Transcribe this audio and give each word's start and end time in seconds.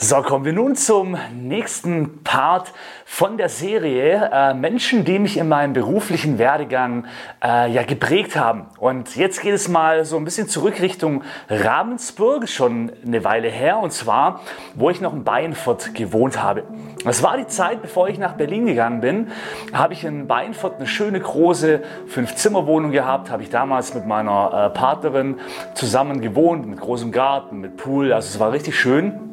So, 0.00 0.22
kommen 0.22 0.44
wir 0.44 0.52
nun 0.52 0.76
zum 0.76 1.16
nächsten 1.34 2.22
Part 2.22 2.72
von 3.04 3.36
der 3.36 3.48
Serie 3.48 4.30
äh, 4.32 4.54
Menschen, 4.54 5.04
die 5.04 5.18
mich 5.18 5.36
in 5.36 5.48
meinem 5.48 5.72
beruflichen 5.72 6.38
Werdegang 6.38 7.06
äh, 7.42 7.68
ja 7.72 7.82
geprägt 7.82 8.36
haben. 8.36 8.66
Und 8.78 9.16
jetzt 9.16 9.42
geht 9.42 9.54
es 9.54 9.66
mal 9.66 10.04
so 10.04 10.16
ein 10.16 10.24
bisschen 10.24 10.46
zurück 10.46 10.80
Richtung 10.80 11.24
Ravensburg, 11.48 12.48
schon 12.48 12.92
eine 13.04 13.24
Weile 13.24 13.48
her, 13.48 13.78
und 13.78 13.92
zwar, 13.92 14.42
wo 14.76 14.88
ich 14.88 15.00
noch 15.00 15.12
in 15.12 15.24
Bayernfurt 15.24 15.96
gewohnt 15.96 16.40
habe. 16.40 16.62
Das 17.04 17.24
war 17.24 17.36
die 17.36 17.48
Zeit, 17.48 17.82
bevor 17.82 18.08
ich 18.08 18.18
nach 18.18 18.34
Berlin 18.34 18.66
gegangen 18.66 19.00
bin, 19.00 19.32
habe 19.72 19.94
ich 19.94 20.04
in 20.04 20.28
Bayernfurt 20.28 20.76
eine 20.76 20.86
schöne 20.86 21.18
große 21.18 21.82
Fünf-Zimmer-Wohnung 22.06 22.92
gehabt, 22.92 23.32
habe 23.32 23.42
ich 23.42 23.50
damals 23.50 23.94
mit 23.94 24.06
meiner 24.06 24.68
äh, 24.72 24.78
Partnerin 24.78 25.40
zusammen 25.74 26.20
gewohnt, 26.20 26.68
mit 26.68 26.78
großem 26.78 27.10
Garten, 27.10 27.58
mit 27.58 27.76
Pool, 27.76 28.12
also 28.12 28.28
es 28.28 28.38
war 28.38 28.52
richtig 28.52 28.78
schön. 28.78 29.27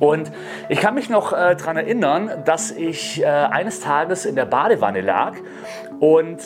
Und 0.00 0.30
ich 0.68 0.80
kann 0.80 0.94
mich 0.94 1.08
noch 1.08 1.32
äh, 1.32 1.56
daran 1.56 1.76
erinnern, 1.76 2.30
dass 2.44 2.70
ich 2.70 3.22
äh, 3.22 3.26
eines 3.26 3.80
Tages 3.80 4.26
in 4.26 4.36
der 4.36 4.46
Badewanne 4.46 5.00
lag 5.00 5.34
und 6.00 6.40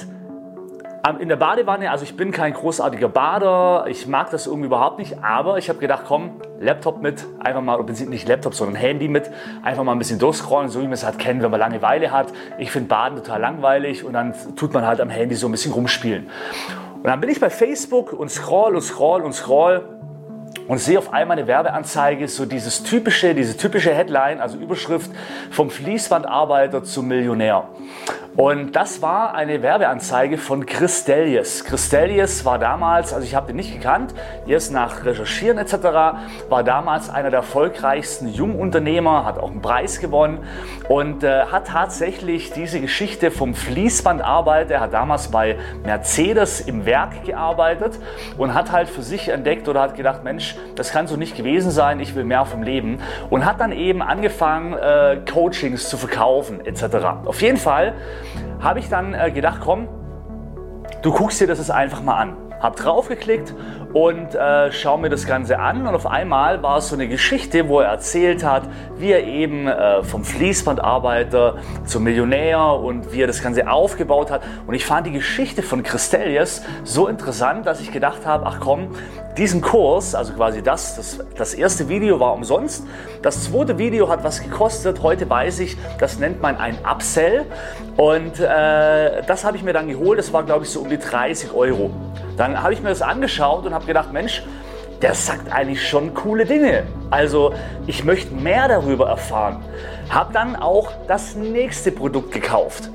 in 1.20 1.28
der 1.28 1.36
Badewanne, 1.36 1.90
also 1.90 2.04
ich 2.04 2.16
bin 2.16 2.32
kein 2.32 2.52
großartiger 2.52 3.08
Bader, 3.08 3.86
ich 3.88 4.06
mag 4.06 4.30
das 4.30 4.46
irgendwie 4.46 4.66
überhaupt 4.66 4.98
nicht, 4.98 5.22
aber 5.22 5.56
ich 5.56 5.68
habe 5.68 5.78
gedacht, 5.78 6.02
komm, 6.06 6.40
Laptop 6.60 7.00
mit, 7.00 7.24
einfach 7.38 7.62
mal, 7.62 7.82
nicht 7.82 8.28
Laptop, 8.28 8.54
sondern 8.54 8.76
Handy 8.76 9.08
mit, 9.08 9.30
einfach 9.62 9.84
mal 9.84 9.92
ein 9.92 9.98
bisschen 9.98 10.18
durchscrollen, 10.18 10.68
so 10.68 10.80
wie 10.80 10.84
man 10.84 10.92
es 10.92 11.04
halt 11.04 11.18
kennt, 11.18 11.42
wenn 11.42 11.50
man 11.50 11.60
Langeweile 11.60 12.10
hat. 12.10 12.32
Ich 12.58 12.70
finde 12.70 12.88
Baden 12.88 13.16
total 13.16 13.40
langweilig 13.40 14.04
und 14.04 14.12
dann 14.12 14.34
tut 14.56 14.74
man 14.74 14.86
halt 14.86 15.00
am 15.00 15.08
Handy 15.08 15.34
so 15.34 15.46
ein 15.46 15.52
bisschen 15.52 15.72
rumspielen. 15.72 16.28
Und 16.96 17.06
dann 17.06 17.20
bin 17.20 17.30
ich 17.30 17.40
bei 17.40 17.48
Facebook 17.48 18.12
und 18.12 18.30
scroll 18.30 18.74
und 18.74 18.82
scroll 18.82 19.22
und 19.22 19.32
scroll 19.32 19.97
und 20.68 20.78
sehe 20.78 20.98
auf 20.98 21.12
einmal 21.12 21.38
eine 21.38 21.48
Werbeanzeige, 21.48 22.28
so 22.28 22.44
dieses 22.46 22.84
typische, 22.84 23.34
diese 23.34 23.56
typische 23.56 23.92
Headline, 23.92 24.40
also 24.40 24.58
Überschrift 24.58 25.10
vom 25.50 25.70
Fließbandarbeiter 25.70 26.84
zum 26.84 27.08
Millionär. 27.08 27.68
Und 28.36 28.76
das 28.76 29.02
war 29.02 29.34
eine 29.34 29.62
Werbeanzeige 29.62 30.38
von 30.38 30.64
Chris 30.64 31.04
Delius. 31.04 31.64
Chris 31.64 31.88
Delius 31.88 32.44
war 32.44 32.60
damals, 32.60 33.12
also 33.12 33.26
ich 33.26 33.34
habe 33.34 33.48
den 33.48 33.56
nicht 33.56 33.72
gekannt, 33.72 34.14
erst 34.46 34.70
nach 34.70 35.04
Recherchieren 35.04 35.58
etc., 35.58 35.72
war 36.48 36.62
damals 36.62 37.10
einer 37.10 37.30
der 37.30 37.40
erfolgreichsten 37.40 38.28
Jungunternehmer, 38.28 39.24
hat 39.24 39.38
auch 39.38 39.50
einen 39.50 39.60
Preis 39.60 39.98
gewonnen 39.98 40.38
und 40.88 41.24
äh, 41.24 41.46
hat 41.46 41.66
tatsächlich 41.66 42.52
diese 42.52 42.80
Geschichte 42.80 43.32
vom 43.32 43.54
Fließbandarbeiter, 43.54 44.74
er 44.74 44.80
hat 44.82 44.92
damals 44.92 45.32
bei 45.32 45.56
Mercedes 45.84 46.60
im 46.60 46.86
Werk 46.86 47.24
gearbeitet 47.24 47.98
und 48.36 48.54
hat 48.54 48.70
halt 48.70 48.88
für 48.88 49.02
sich 49.02 49.30
entdeckt 49.30 49.66
oder 49.66 49.80
hat 49.80 49.96
gedacht, 49.96 50.22
Mensch, 50.22 50.54
das 50.74 50.92
kann 50.92 51.06
so 51.06 51.16
nicht 51.16 51.36
gewesen 51.36 51.70
sein, 51.70 52.00
ich 52.00 52.14
will 52.14 52.24
mehr 52.24 52.44
vom 52.44 52.62
Leben 52.62 53.00
und 53.30 53.44
hat 53.44 53.60
dann 53.60 53.72
eben 53.72 54.02
angefangen, 54.02 54.74
äh, 54.74 55.20
Coachings 55.30 55.88
zu 55.88 55.96
verkaufen 55.96 56.64
etc. 56.64 56.84
Auf 57.24 57.40
jeden 57.42 57.58
Fall 57.58 57.94
habe 58.60 58.78
ich 58.78 58.88
dann 58.88 59.14
äh, 59.14 59.30
gedacht, 59.30 59.60
komm, 59.62 59.88
du 61.02 61.12
guckst 61.12 61.40
dir 61.40 61.46
das 61.46 61.70
einfach 61.70 62.02
mal 62.02 62.16
an. 62.16 62.36
Hab 62.60 62.76
draufgeklickt 62.76 63.54
und 63.92 64.34
äh, 64.34 64.70
schaue 64.70 65.00
mir 65.00 65.08
das 65.08 65.26
Ganze 65.26 65.58
an 65.58 65.86
und 65.86 65.94
auf 65.94 66.06
einmal 66.06 66.62
war 66.62 66.78
es 66.78 66.88
so 66.88 66.94
eine 66.94 67.08
Geschichte, 67.08 67.68
wo 67.68 67.80
er 67.80 67.88
erzählt 67.88 68.44
hat, 68.44 68.64
wie 68.98 69.12
er 69.12 69.24
eben 69.24 69.66
äh, 69.66 70.02
vom 70.02 70.24
Fließbandarbeiter 70.24 71.56
zum 71.86 72.04
Millionär 72.04 72.60
und 72.60 73.12
wie 73.12 73.22
er 73.22 73.26
das 73.26 73.42
Ganze 73.42 73.70
aufgebaut 73.70 74.30
hat. 74.30 74.42
Und 74.66 74.74
ich 74.74 74.84
fand 74.84 75.06
die 75.06 75.12
Geschichte 75.12 75.62
von 75.62 75.82
Christelius 75.82 76.62
so 76.84 77.06
interessant, 77.08 77.66
dass 77.66 77.80
ich 77.80 77.90
gedacht 77.90 78.26
habe, 78.26 78.44
ach 78.46 78.60
komm, 78.60 78.88
diesen 79.38 79.60
Kurs, 79.60 80.14
also 80.14 80.32
quasi 80.32 80.62
das, 80.62 80.96
das, 80.96 81.24
das 81.36 81.54
erste 81.54 81.88
Video 81.88 82.18
war 82.18 82.34
umsonst. 82.34 82.84
Das 83.22 83.44
zweite 83.44 83.78
Video 83.78 84.08
hat 84.08 84.24
was 84.24 84.42
gekostet. 84.42 85.02
Heute 85.02 85.30
weiß 85.30 85.60
ich, 85.60 85.76
das 85.98 86.18
nennt 86.18 86.42
man 86.42 86.56
ein 86.56 86.76
Upsell. 86.84 87.46
Und 87.96 88.40
äh, 88.40 89.22
das 89.22 89.44
habe 89.44 89.56
ich 89.56 89.62
mir 89.62 89.72
dann 89.72 89.88
geholt. 89.88 90.18
Das 90.18 90.32
war, 90.32 90.42
glaube 90.42 90.64
ich, 90.64 90.70
so 90.70 90.80
um 90.80 90.88
die 90.88 90.98
30 90.98 91.54
Euro. 91.54 91.90
Dann 92.36 92.62
habe 92.62 92.72
ich 92.72 92.82
mir 92.82 92.88
das 92.88 93.02
angeschaut 93.02 93.64
und 93.66 93.74
habe 93.78 93.86
gedacht, 93.86 94.12
Mensch, 94.12 94.42
der 95.02 95.14
sagt 95.14 95.52
eigentlich 95.52 95.88
schon 95.88 96.12
coole 96.12 96.44
Dinge. 96.44 96.82
Also 97.10 97.54
ich 97.86 98.04
möchte 98.04 98.34
mehr 98.34 98.66
darüber 98.66 99.08
erfahren. 99.08 99.62
Habe 100.10 100.32
dann 100.32 100.56
auch 100.56 100.90
das 101.06 101.36
nächste 101.36 101.92
Produkt 101.92 102.32
gekauft. 102.32 102.90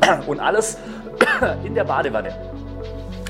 Und 0.26 0.40
alles 0.40 0.78
in 1.64 1.74
der 1.76 1.84
Badewanne. 1.84 2.34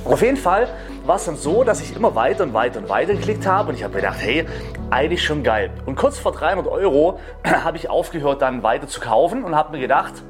Auf 0.06 0.22
jeden 0.22 0.38
Fall 0.38 0.68
war 1.04 1.16
es 1.16 1.26
dann 1.26 1.36
so, 1.36 1.62
dass 1.62 1.82
ich 1.82 1.94
immer 1.94 2.14
weiter 2.14 2.44
und 2.44 2.54
weiter 2.54 2.78
und 2.78 2.88
weiter 2.88 3.14
geklickt 3.14 3.46
habe 3.46 3.70
und 3.70 3.74
ich 3.74 3.82
habe 3.82 3.94
gedacht, 3.94 4.18
hey, 4.20 4.46
eigentlich 4.90 5.22
schon 5.22 5.42
geil. 5.42 5.70
Und 5.84 5.96
kurz 5.96 6.18
vor 6.18 6.32
300 6.32 6.66
Euro 6.66 7.18
habe 7.44 7.76
ich 7.76 7.90
aufgehört, 7.90 8.40
dann 8.40 8.62
weiter 8.62 8.88
zu 8.88 9.00
kaufen 9.00 9.44
und 9.44 9.54
habe 9.54 9.72
mir 9.72 9.80
gedacht, 9.80 10.22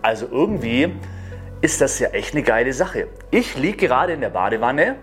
also 0.00 0.26
irgendwie 0.30 0.94
ist 1.60 1.82
das 1.82 1.98
ja 1.98 2.08
echt 2.08 2.34
eine 2.34 2.42
geile 2.42 2.72
Sache. 2.72 3.08
Ich 3.30 3.56
liege 3.58 3.86
gerade 3.86 4.12
in 4.14 4.20
der 4.22 4.30
Badewanne 4.30 4.96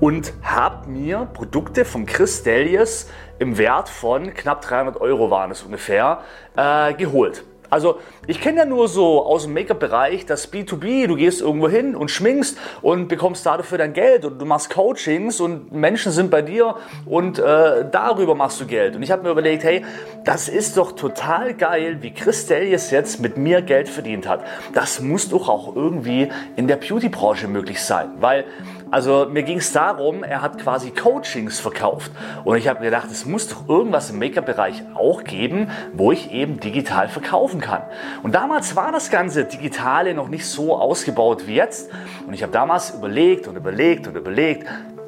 und 0.00 0.32
habe 0.42 0.88
mir 0.88 1.28
Produkte 1.32 1.84
von 1.84 2.06
Chris 2.06 2.42
Delius 2.42 3.08
im 3.38 3.58
Wert 3.58 3.88
von 3.88 4.34
knapp 4.34 4.62
300 4.62 5.00
Euro 5.00 5.30
waren 5.30 5.50
es 5.50 5.62
ungefähr 5.62 6.22
äh, 6.56 6.94
geholt. 6.94 7.44
Also 7.72 8.00
ich 8.26 8.38
kenne 8.42 8.58
ja 8.58 8.64
nur 8.66 8.86
so 8.86 9.24
aus 9.24 9.44
dem 9.44 9.54
Make-up-Bereich 9.54 10.26
das 10.26 10.52
B2B, 10.52 11.06
du 11.06 11.16
gehst 11.16 11.40
irgendwo 11.40 11.70
hin 11.70 11.96
und 11.96 12.10
schminkst 12.10 12.58
und 12.82 13.08
bekommst 13.08 13.46
dafür 13.46 13.78
dein 13.78 13.94
Geld 13.94 14.26
und 14.26 14.38
du 14.38 14.44
machst 14.44 14.68
Coachings 14.68 15.40
und 15.40 15.72
Menschen 15.72 16.12
sind 16.12 16.30
bei 16.30 16.42
dir 16.42 16.76
und 17.06 17.38
äh, 17.38 17.86
darüber 17.90 18.34
machst 18.34 18.60
du 18.60 18.66
Geld. 18.66 18.94
Und 18.94 19.02
ich 19.02 19.10
habe 19.10 19.22
mir 19.22 19.30
überlegt, 19.30 19.64
hey, 19.64 19.86
das 20.22 20.50
ist 20.50 20.76
doch 20.76 20.92
total 20.92 21.54
geil, 21.54 22.02
wie 22.02 22.12
Chris 22.12 22.44
Delius 22.46 22.90
jetzt 22.90 23.20
mit 23.20 23.38
mir 23.38 23.62
Geld 23.62 23.88
verdient 23.88 24.28
hat. 24.28 24.44
Das 24.74 25.00
muss 25.00 25.30
doch 25.30 25.48
auch 25.48 25.74
irgendwie 25.74 26.28
in 26.56 26.68
der 26.68 26.76
Beauty-Branche 26.76 27.48
möglich 27.48 27.80
sein, 27.82 28.10
weil 28.20 28.44
also 28.92 29.26
mir 29.26 29.42
ging 29.42 29.56
es 29.56 29.72
darum, 29.72 30.22
er 30.22 30.42
hat 30.42 30.58
quasi 30.58 30.90
Coachings 30.90 31.58
verkauft. 31.58 32.12
Und 32.44 32.58
ich 32.58 32.68
habe 32.68 32.84
gedacht, 32.84 33.08
es 33.10 33.24
muss 33.24 33.48
doch 33.48 33.66
irgendwas 33.66 34.10
im 34.10 34.18
Make-up-Bereich 34.18 34.82
auch 34.94 35.24
geben, 35.24 35.70
wo 35.94 36.12
ich 36.12 36.30
eben 36.30 36.60
digital 36.60 37.08
verkaufen 37.08 37.61
kann. 37.62 37.82
Und 38.22 38.34
damals 38.34 38.76
war 38.76 38.92
das 38.92 39.10
ganze 39.10 39.46
Digitale 39.46 40.12
noch 40.12 40.28
nicht 40.28 40.46
so 40.46 40.76
ausgebaut 40.76 41.46
wie 41.46 41.54
jetzt. 41.54 41.90
Und 42.26 42.34
ich 42.34 42.42
habe 42.42 42.52
damals 42.52 42.90
überlegt 42.90 43.48
und 43.48 43.56
überlegt 43.56 44.06
und 44.06 44.16
überlegt, 44.16 44.66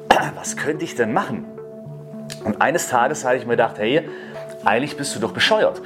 was 0.35 0.57
könnte 0.57 0.83
ich 0.83 0.95
denn 0.95 1.13
machen? 1.13 1.45
Und 2.43 2.61
eines 2.61 2.89
Tages 2.89 3.23
habe 3.23 3.37
ich 3.37 3.45
mir 3.45 3.51
gedacht, 3.51 3.77
hey, 3.77 4.09
eigentlich 4.63 4.97
bist 4.97 5.15
du 5.15 5.19
doch 5.19 5.31
bescheuert. 5.31 5.81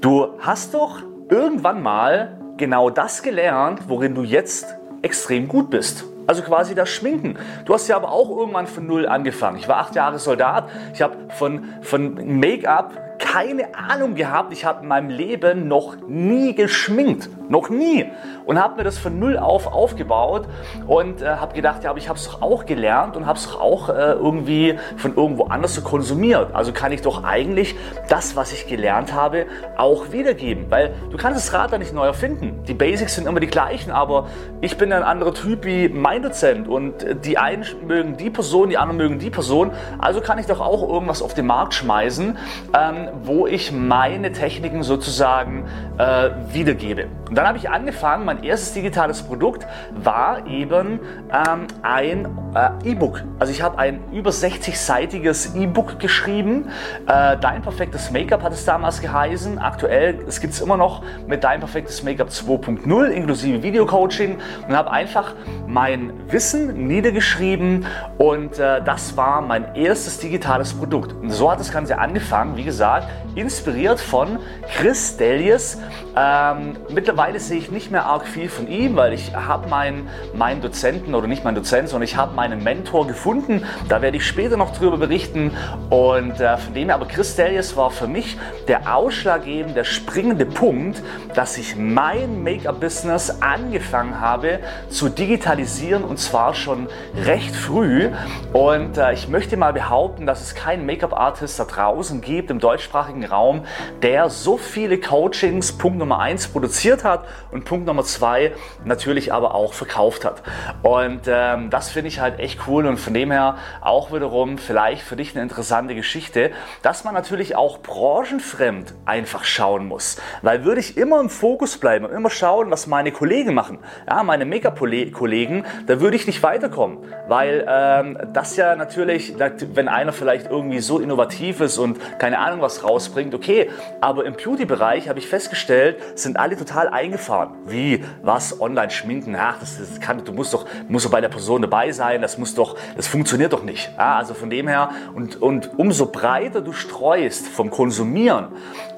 Du 0.00 0.28
hast 0.40 0.74
doch 0.74 0.98
irgendwann 1.28 1.82
mal 1.82 2.38
genau 2.56 2.90
das 2.90 3.22
gelernt, 3.22 3.88
worin 3.88 4.14
du 4.14 4.22
jetzt 4.22 4.74
extrem 5.02 5.46
gut 5.46 5.70
bist. 5.70 6.04
Also 6.26 6.42
quasi 6.42 6.74
das 6.74 6.88
Schminken. 6.88 7.38
Du 7.64 7.74
hast 7.74 7.86
ja 7.86 7.96
aber 7.96 8.10
auch 8.10 8.30
irgendwann 8.30 8.66
von 8.66 8.86
Null 8.86 9.06
angefangen. 9.06 9.58
Ich 9.58 9.68
war 9.68 9.76
acht 9.76 9.94
Jahre 9.94 10.18
Soldat. 10.18 10.68
Ich 10.92 11.02
habe 11.02 11.14
von, 11.30 11.64
von 11.82 12.40
Make-up 12.40 13.05
keine 13.18 13.74
Ahnung 13.74 14.14
gehabt. 14.14 14.52
Ich 14.52 14.64
habe 14.64 14.82
in 14.82 14.88
meinem 14.88 15.10
Leben 15.10 15.68
noch 15.68 15.96
nie 16.08 16.54
geschminkt. 16.54 17.28
Noch 17.48 17.68
nie. 17.68 18.10
Und 18.44 18.60
habe 18.60 18.76
mir 18.76 18.84
das 18.84 18.98
von 18.98 19.18
Null 19.18 19.38
auf 19.38 19.66
aufgebaut 19.66 20.46
und 20.86 21.22
äh, 21.22 21.26
habe 21.26 21.54
gedacht, 21.54 21.84
ja, 21.84 21.90
aber 21.90 21.98
ich 21.98 22.08
habe 22.08 22.18
es 22.18 22.30
auch 22.40 22.66
gelernt 22.66 23.16
und 23.16 23.26
habe 23.26 23.38
es 23.38 23.48
auch 23.54 23.88
äh, 23.88 24.12
irgendwie 24.12 24.78
von 24.96 25.16
irgendwo 25.16 25.44
anders 25.44 25.74
so 25.74 25.82
konsumiert. 25.82 26.54
Also 26.54 26.72
kann 26.72 26.92
ich 26.92 27.02
doch 27.02 27.24
eigentlich 27.24 27.76
das, 28.08 28.36
was 28.36 28.52
ich 28.52 28.66
gelernt 28.66 29.12
habe, 29.12 29.46
auch 29.76 30.12
wiedergeben. 30.12 30.66
Weil 30.70 30.94
du 31.10 31.16
kannst 31.16 31.38
das 31.38 31.52
Rad 31.52 31.72
da 31.72 31.78
nicht 31.78 31.92
neu 31.92 32.06
erfinden. 32.06 32.64
Die 32.66 32.74
Basics 32.74 33.14
sind 33.14 33.26
immer 33.26 33.40
die 33.40 33.46
gleichen, 33.46 33.90
aber 33.90 34.28
ich 34.60 34.76
bin 34.76 34.92
ein 34.92 35.02
anderer 35.02 35.34
Typ 35.34 35.64
wie 35.64 35.88
mein 35.88 36.22
Dozent 36.22 36.68
und 36.68 37.06
die 37.24 37.38
einen 37.38 37.64
mögen 37.86 38.16
die 38.16 38.30
Person, 38.30 38.70
die 38.70 38.78
anderen 38.78 38.96
mögen 38.96 39.18
die 39.18 39.30
Person. 39.30 39.72
Also 39.98 40.20
kann 40.20 40.38
ich 40.38 40.46
doch 40.46 40.60
auch 40.60 40.88
irgendwas 40.88 41.22
auf 41.22 41.34
den 41.34 41.46
Markt 41.46 41.74
schmeißen, 41.74 42.36
ähm, 42.74 43.05
wo 43.22 43.46
ich 43.46 43.72
meine 43.72 44.32
Techniken 44.32 44.82
sozusagen 44.82 45.64
äh, 45.98 46.30
wiedergebe. 46.52 47.08
Und 47.28 47.36
dann 47.36 47.46
habe 47.46 47.58
ich 47.58 47.68
angefangen, 47.68 48.24
mein 48.24 48.44
erstes 48.44 48.72
digitales 48.72 49.22
Produkt 49.22 49.66
war 49.92 50.46
eben 50.46 51.00
ähm, 51.32 51.66
ein 51.82 52.28
äh, 52.54 52.90
E-Book. 52.90 53.22
Also 53.38 53.52
ich 53.52 53.62
habe 53.62 53.78
ein 53.78 54.00
über 54.12 54.30
60-seitiges 54.30 55.56
E-Book 55.56 55.98
geschrieben. 55.98 56.68
Äh, 57.06 57.36
Dein 57.38 57.62
perfektes 57.62 58.10
Make-up 58.10 58.42
hat 58.42 58.52
es 58.52 58.64
damals 58.64 59.00
geheißen. 59.00 59.58
Aktuell, 59.58 60.20
es 60.26 60.40
gibt 60.40 60.54
es 60.54 60.60
immer 60.60 60.76
noch 60.76 61.02
mit 61.26 61.42
Dein 61.42 61.60
perfektes 61.60 62.02
Make-up 62.02 62.28
2.0 62.28 63.06
inklusive 63.06 63.62
Video-Coaching 63.62 64.38
und 64.68 64.76
habe 64.76 64.90
einfach 64.90 65.34
mein 65.66 66.12
Wissen 66.28 66.86
niedergeschrieben 66.86 67.86
und 68.18 68.58
äh, 68.58 68.82
das 68.82 69.16
war 69.16 69.42
mein 69.42 69.74
erstes 69.74 70.18
digitales 70.18 70.72
Produkt. 70.74 71.12
Und 71.12 71.30
so 71.30 71.50
hat 71.50 71.60
das 71.60 71.72
Ganze 71.72 71.98
angefangen, 71.98 72.56
wie 72.56 72.64
gesagt, 72.64 72.95
gesagt, 73.00 73.36
inspiriert 73.36 74.00
von 74.00 74.38
Chris 74.76 75.16
Delius. 75.16 75.78
Ähm, 76.18 76.76
mittlerweile 76.88 77.38
sehe 77.38 77.58
ich 77.58 77.70
nicht 77.70 77.90
mehr 77.90 78.06
arg 78.06 78.26
viel 78.26 78.48
von 78.48 78.68
ihm, 78.68 78.96
weil 78.96 79.12
ich 79.12 79.36
habe 79.36 79.68
meinen, 79.68 80.08
meinen 80.34 80.62
Dozenten, 80.62 81.14
oder 81.14 81.26
nicht 81.26 81.44
meinen 81.44 81.56
Dozenten, 81.56 81.88
sondern 81.88 82.04
ich 82.04 82.16
habe 82.16 82.34
meinen 82.34 82.64
Mentor 82.64 83.06
gefunden. 83.06 83.64
Da 83.90 84.00
werde 84.00 84.16
ich 84.16 84.26
später 84.26 84.56
noch 84.56 84.74
drüber 84.74 84.96
berichten. 84.96 85.50
Und 85.90 86.40
äh, 86.40 86.56
von 86.56 86.72
dem 86.72 86.86
her, 86.86 86.94
aber 86.94 87.06
Chris 87.06 87.36
Delius 87.36 87.76
war 87.76 87.90
für 87.90 88.06
mich 88.06 88.38
der 88.66 88.94
ausschlaggebende, 88.94 89.74
der 89.74 89.84
springende 89.84 90.46
Punkt, 90.46 91.02
dass 91.34 91.58
ich 91.58 91.76
mein 91.76 92.42
Make-up-Business 92.42 93.42
angefangen 93.42 94.18
habe 94.18 94.60
zu 94.88 95.10
digitalisieren 95.10 96.02
und 96.02 96.18
zwar 96.18 96.54
schon 96.54 96.88
recht 97.26 97.54
früh. 97.54 98.08
Und 98.54 98.96
äh, 98.96 99.12
ich 99.12 99.28
möchte 99.28 99.58
mal 99.58 99.74
behaupten, 99.74 100.24
dass 100.24 100.40
es 100.40 100.54
keinen 100.54 100.86
Make-up-Artist 100.86 101.60
da 101.60 101.66
draußen 101.66 102.22
gibt 102.22 102.50
im 102.50 102.58
deutschsprachigen 102.86 103.24
Raum, 103.24 103.62
der 104.02 104.30
so 104.30 104.56
viele 104.56 104.98
Coachings, 104.98 105.72
Punkt 105.72 105.98
Nummer 105.98 106.20
eins, 106.20 106.48
produziert 106.48 107.04
hat 107.04 107.24
und 107.50 107.64
Punkt 107.64 107.86
Nummer 107.86 108.04
zwei 108.04 108.52
natürlich 108.84 109.32
aber 109.32 109.54
auch 109.54 109.72
verkauft 109.72 110.24
hat. 110.24 110.42
Und 110.82 111.22
ähm, 111.26 111.70
das 111.70 111.90
finde 111.90 112.08
ich 112.08 112.20
halt 112.20 112.38
echt 112.38 112.60
cool 112.66 112.86
und 112.86 112.98
von 112.98 113.14
dem 113.14 113.30
her 113.30 113.56
auch 113.80 114.12
wiederum 114.12 114.58
vielleicht 114.58 115.02
für 115.02 115.16
dich 115.16 115.34
eine 115.34 115.42
interessante 115.42 115.94
Geschichte, 115.94 116.52
dass 116.82 117.04
man 117.04 117.14
natürlich 117.14 117.56
auch 117.56 117.78
branchenfremd 117.78 118.94
einfach 119.04 119.44
schauen 119.44 119.86
muss. 119.86 120.16
Weil 120.42 120.64
würde 120.64 120.80
ich 120.80 120.96
immer 120.96 121.20
im 121.20 121.28
Fokus 121.28 121.78
bleiben 121.78 122.04
und 122.04 122.12
immer 122.12 122.30
schauen, 122.30 122.70
was 122.70 122.86
meine 122.86 123.10
Kollegen 123.10 123.54
machen, 123.54 123.78
ja, 124.08 124.22
meine 124.22 124.44
Make-up-Kollegen, 124.44 125.64
da 125.86 126.00
würde 126.00 126.16
ich 126.16 126.26
nicht 126.26 126.42
weiterkommen. 126.42 126.98
Weil 127.28 127.66
ähm, 127.68 128.18
das 128.32 128.56
ja 128.56 128.76
natürlich, 128.76 129.34
wenn 129.74 129.88
einer 129.88 130.12
vielleicht 130.12 130.50
irgendwie 130.50 130.80
so 130.80 130.98
innovativ 130.98 131.60
ist 131.60 131.78
und 131.78 131.98
keine 132.18 132.38
Ahnung 132.38 132.60
was 132.60 132.75
rausbringt, 132.84 133.34
okay, 133.34 133.70
aber 134.00 134.24
im 134.24 134.34
Beauty-Bereich 134.34 135.08
habe 135.08 135.18
ich 135.18 135.28
festgestellt, 135.28 135.96
sind 136.18 136.38
alle 136.38 136.56
total 136.56 136.88
eingefahren. 136.88 137.54
Wie, 137.66 138.04
was, 138.22 138.60
online 138.60 138.90
schminken, 138.90 139.36
ach, 139.36 139.58
das, 139.60 139.78
das 139.78 140.00
kann, 140.00 140.24
du 140.24 140.32
musst 140.32 140.54
doch, 140.54 140.66
musst 140.88 141.06
doch 141.06 141.10
bei 141.10 141.20
der 141.20 141.28
Person 141.28 141.62
dabei 141.62 141.92
sein, 141.92 142.22
das 142.22 142.38
muss 142.38 142.54
doch, 142.54 142.76
das 142.96 143.06
funktioniert 143.06 143.52
doch 143.52 143.62
nicht. 143.62 143.90
Ja, 143.96 144.16
also 144.16 144.34
von 144.34 144.50
dem 144.50 144.68
her, 144.68 144.90
und, 145.14 145.40
und 145.40 145.78
umso 145.78 146.06
breiter 146.06 146.60
du 146.60 146.72
streust 146.72 147.48
vom 147.48 147.70
Konsumieren, 147.70 148.48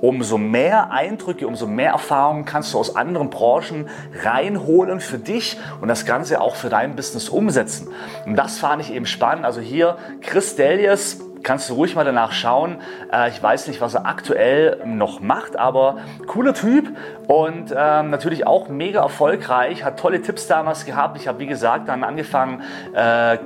umso 0.00 0.38
mehr 0.38 0.90
Eindrücke, 0.90 1.46
umso 1.46 1.66
mehr 1.66 1.92
Erfahrungen 1.92 2.44
kannst 2.44 2.74
du 2.74 2.78
aus 2.78 2.96
anderen 2.96 3.30
Branchen 3.30 3.88
reinholen 4.22 5.00
für 5.00 5.18
dich 5.18 5.58
und 5.80 5.88
das 5.88 6.06
Ganze 6.06 6.40
auch 6.40 6.56
für 6.56 6.68
dein 6.68 6.96
Business 6.96 7.28
umsetzen. 7.28 7.88
Und 8.26 8.36
das 8.36 8.58
fand 8.58 8.82
ich 8.82 8.92
eben 8.92 9.06
spannend. 9.06 9.44
Also 9.44 9.60
hier 9.60 9.96
Chris 10.20 10.56
Delius, 10.56 11.18
kannst 11.42 11.70
du 11.70 11.74
ruhig 11.74 11.94
mal 11.94 12.04
danach 12.04 12.32
schauen. 12.32 12.78
Äh, 13.12 13.30
ich 13.30 13.42
weiß 13.42 13.68
nicht, 13.68 13.80
was 13.80 13.94
er 13.94 14.06
aktuell 14.06 14.82
noch 14.84 15.20
macht, 15.20 15.56
aber 15.56 15.98
cooler 16.26 16.54
Typ 16.54 16.88
und 17.26 17.74
ähm, 17.76 18.10
natürlich 18.10 18.46
auch 18.46 18.68
mega 18.68 19.02
erfolgreich, 19.02 19.84
hat 19.84 19.98
tolle 19.98 20.22
Tipps 20.22 20.46
damals 20.46 20.86
gehabt. 20.86 21.18
Ich 21.18 21.28
habe, 21.28 21.38
wie 21.40 21.46
gesagt, 21.46 21.88
dann 21.88 22.04
angefangen, 22.04 22.62
äh, 22.94 23.38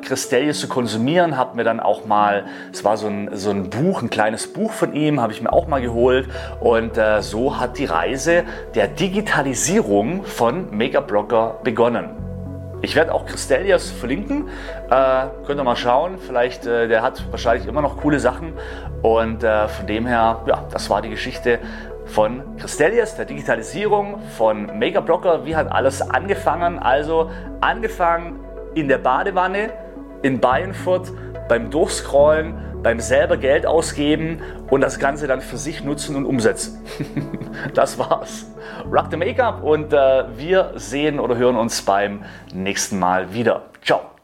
zu 0.53 0.69
konsumieren, 0.69 1.37
habe 1.37 1.57
mir 1.57 1.65
dann 1.65 1.81
auch 1.81 2.07
mal, 2.07 2.45
es 2.73 2.85
war 2.85 2.97
so 2.97 3.09
ein, 3.09 3.31
so 3.33 3.51
ein 3.51 3.71
Buch, 3.71 4.03
ein 4.03 4.11
kleines 4.11 4.53
Buch 4.53 4.73
von 4.73 4.95
ihm, 4.95 5.21
habe 5.21 5.33
ich 5.33 5.43
mir 5.43 5.53
auch 5.53 5.67
mal 5.67 5.81
geholt 5.81 6.29
und 6.61 6.97
äh, 6.97 7.23
so 7.23 7.59
hat 7.59 7.79
die 7.79 7.87
Reise 7.87 8.45
der 8.75 8.89
Digitalisierung 8.89 10.25
von 10.25 10.71
Mega-Blogger 10.71 11.59
begonnen. 11.65 12.32
Ich 12.85 12.97
werde 12.97 13.15
auch 13.15 13.27
Christelias 13.27 13.91
verlinken. 13.91 14.49
Äh, 14.91 15.27
könnt 15.47 15.61
ihr 15.61 15.65
mal 15.65 15.77
schauen. 15.77 16.19
Vielleicht, 16.19 16.67
äh, 16.67 16.89
der 16.89 17.03
hat 17.03 17.25
wahrscheinlich 17.31 17.69
immer 17.69 17.81
noch 17.81 17.99
coole 17.99 18.19
Sachen. 18.19 18.55
Und 19.03 19.45
äh, 19.45 19.69
von 19.69 19.87
dem 19.87 20.05
her, 20.05 20.41
ja, 20.47 20.65
das 20.69 20.91
war 20.91 21.01
die 21.01 21.11
Geschichte 21.11 21.61
von 22.07 22.43
Christelias, 22.57 23.15
der 23.15 23.25
Digitalisierung, 23.25 24.19
von 24.37 24.79
Megablocker. 24.79 25.47
Wie 25.47 25.55
hat 25.55 25.71
alles 25.71 26.03
angefangen? 26.03 26.81
Also 26.81 27.31
angefangen 27.61 28.41
in 28.75 28.89
der 28.89 28.99
Badewanne, 28.99 29.71
in 30.23 30.41
Bayernfurt, 30.41 31.13
beim 31.49 31.71
Durchscrollen, 31.71 32.72
beim 32.83 33.01
selber 33.01 33.37
Geld 33.37 33.67
ausgeben 33.67 34.41
und 34.71 34.81
das 34.81 34.99
Ganze 34.99 35.27
dann 35.27 35.41
für 35.41 35.57
sich 35.57 35.85
nutzen 35.85 36.17
und 36.17 36.27
umsetzen. 36.27 36.85
das 37.75 37.99
war's. 37.99 38.47
Rock 38.91 39.07
the 39.11 39.17
Make-up 39.17 39.63
und 39.63 39.93
äh, 39.93 40.25
wir 40.37 40.73
sehen 40.77 41.21
oder 41.21 41.37
hören 41.37 41.57
uns 41.57 41.83
beim 41.83 42.25
nächsten 42.53 42.99
Mal 42.99 43.33
wieder. 43.33 43.63
Ciao. 43.85 44.12